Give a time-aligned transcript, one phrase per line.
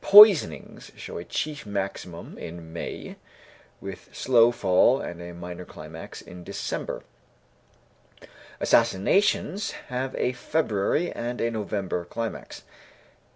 [0.00, 3.16] Poisonings show a chief maximum in May,
[3.80, 7.02] with slow fall and a minor climax in December;
[8.60, 12.62] assassinations have a February and a November climax.